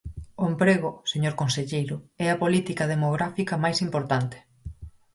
[0.41, 4.37] O emprego, señor conselleiro, é a política demográfica máis importante.